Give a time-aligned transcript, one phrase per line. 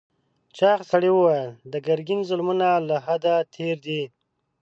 [0.57, 4.01] چاغ سړي وویل د ګرګین ظلمونه له حده تېر دي.